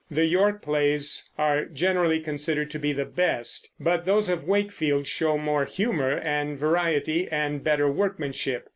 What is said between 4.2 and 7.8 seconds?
of Wakefield show more humor and variety, and